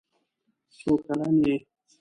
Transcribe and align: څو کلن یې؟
څو 0.77 0.91
کلن 1.05 1.35
یې؟ 1.45 1.55